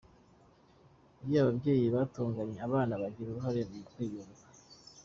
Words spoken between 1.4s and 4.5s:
ababyeyi batonganye, abana bagira uruhare mu kwiyunga.